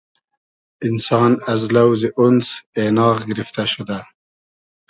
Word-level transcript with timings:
اینسان 0.83 1.31
از 1.51 1.61
لۆزی 1.75 2.09
(اونس) 2.19 2.47
اېناغ 2.77 3.17
گیرفتۂ 3.27 3.63
شودۂ 3.71 3.99